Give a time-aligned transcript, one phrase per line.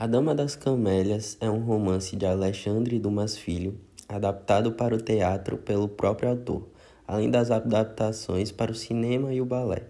[0.00, 5.58] A Dama das Camélias é um romance de Alexandre Dumas Filho, adaptado para o teatro
[5.58, 6.70] pelo próprio autor,
[7.06, 9.86] além das adaptações para o cinema e o balé.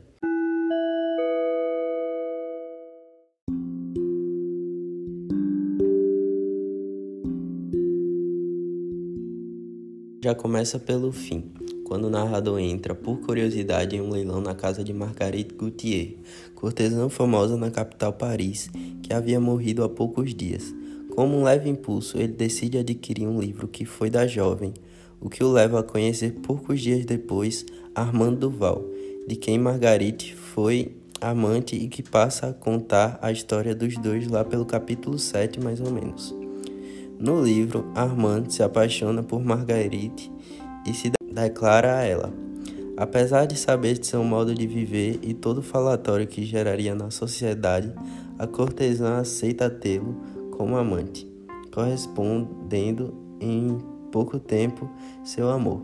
[10.25, 11.53] Já começa pelo fim
[11.91, 16.19] quando o narrador entra por curiosidade em um leilão na casa de Marguerite Gauthier,
[16.55, 18.71] cortesã famosa na capital Paris,
[19.11, 20.73] que havia morrido há poucos dias.
[21.17, 24.73] Como um leve impulso, ele decide adquirir um livro que foi da jovem,
[25.21, 28.85] o que o leva a conhecer poucos dias depois Armando Duval,
[29.27, 34.45] de quem Marguerite foi amante e que passa a contar a história dos dois lá
[34.45, 36.33] pelo capítulo 7 mais ou menos.
[37.19, 40.31] No livro, Armand se apaixona por Marguerite
[40.87, 42.33] e se declara a ela.
[43.01, 47.95] Apesar de saber de seu modo de viver e todo falatório que geraria na sociedade,
[48.39, 50.15] a cortesã aceita tê-lo
[50.51, 51.27] como amante,
[51.73, 53.79] correspondendo em
[54.13, 54.87] pouco tempo
[55.25, 55.81] seu amor.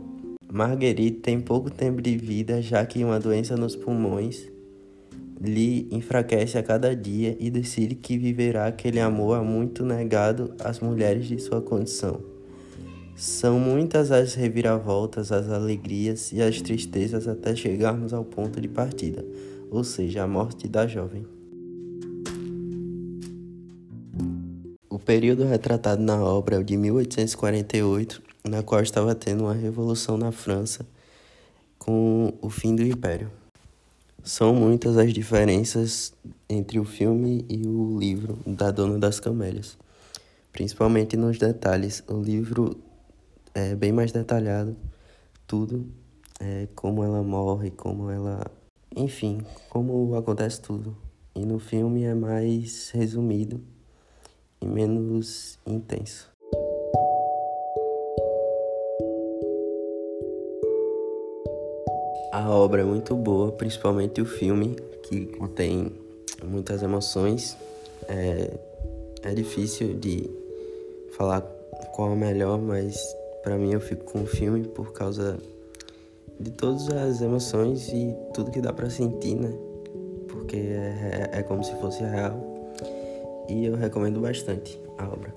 [0.52, 4.52] Marguerite tem pouco tempo de vida, já que uma doença nos pulmões
[5.40, 10.80] lhe enfraquece a cada dia e decide que viverá aquele amor há muito negado às
[10.80, 12.35] mulheres de sua condição.
[13.16, 19.24] São muitas as reviravoltas, as alegrias e as tristezas até chegarmos ao ponto de partida,
[19.70, 21.26] ou seja, a morte da jovem.
[24.90, 30.18] O período retratado na obra é o de 1848, na qual estava tendo uma revolução
[30.18, 30.86] na França
[31.78, 33.30] com o fim do Império.
[34.22, 36.12] São muitas as diferenças
[36.50, 39.78] entre o filme e o livro da Dona das Camélias,
[40.52, 42.04] principalmente nos detalhes.
[42.08, 42.76] O livro
[43.56, 44.76] é bem mais detalhado
[45.46, 45.86] tudo,
[46.38, 48.44] é, como ela morre, como ela.
[48.94, 49.40] Enfim,
[49.70, 50.94] como acontece tudo.
[51.34, 53.58] E no filme é mais resumido
[54.60, 56.30] e menos intenso.
[62.32, 65.90] A obra é muito boa, principalmente o filme, que contém
[66.44, 67.56] muitas emoções.
[68.06, 68.50] É,
[69.22, 70.28] é difícil de
[71.12, 71.40] falar
[71.94, 73.16] qual é melhor, mas
[73.46, 75.38] para mim eu fico com o filme por causa
[76.40, 79.56] de todas as emoções e tudo que dá para sentir, né?
[80.26, 82.74] Porque é, é, é como se fosse real.
[83.48, 85.32] E eu recomendo bastante a obra.